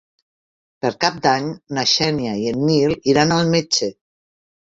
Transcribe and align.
Per 0.85 0.89
Cap 1.03 1.19
d'Any 1.25 1.51
na 1.79 1.83
Xènia 1.91 2.33
i 2.45 2.49
en 2.53 2.65
Nil 2.71 2.97
iran 3.15 3.37
al 3.37 3.53
metge. 3.53 3.93